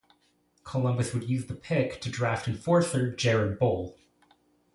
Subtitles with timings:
[0.63, 3.95] Columbus would use the pick to draft enforcer Jared Boll.